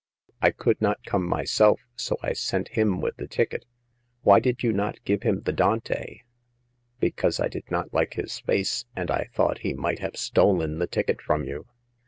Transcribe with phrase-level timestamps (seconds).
[0.41, 3.65] I could not come myself, so I sent him with the ticket.
[4.23, 6.21] Why did you not give him the Dante?"
[6.99, 11.21] Because I did not like his face, and I thought he might have stolen the ticket
[11.21, 11.67] from you.